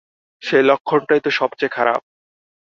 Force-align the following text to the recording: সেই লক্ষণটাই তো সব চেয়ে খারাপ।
সেই 0.41 0.63
লক্ষণটাই 0.63 1.21
তো 1.23 1.29
সব 1.31 1.49
চেয়ে 1.59 1.73
খারাপ। 1.73 2.01